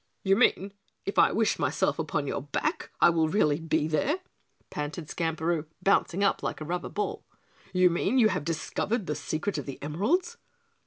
"You 0.23 0.35
mean 0.35 0.73
if 1.05 1.19
I 1.19 1.31
wish 1.31 1.59
myself 1.59 1.99
upon 1.99 2.25
your 2.25 2.41
back 2.41 2.89
I 2.99 3.11
will 3.11 3.27
really 3.29 3.59
be 3.59 3.87
there?" 3.87 4.17
panted 4.71 5.11
Skamperoo, 5.11 5.67
bouncing 5.83 6.23
up 6.23 6.41
like 6.41 6.59
a 6.59 6.65
rubber 6.65 6.89
ball. 6.89 7.23
"You 7.71 7.91
mean 7.91 8.17
you 8.17 8.29
have 8.29 8.43
discovered 8.43 9.05
the 9.05 9.13
secret 9.13 9.59
of 9.59 9.67
the 9.67 9.77
emeralds?" 9.79 10.37